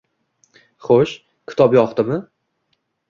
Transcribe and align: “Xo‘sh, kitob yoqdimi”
“Xo‘sh, 0.87 1.13
kitob 1.51 1.77
yoqdimi” 1.79 2.21